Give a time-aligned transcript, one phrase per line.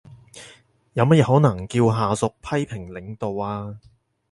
[0.93, 3.77] 有乜嘢可能叫下屬批評領導呀？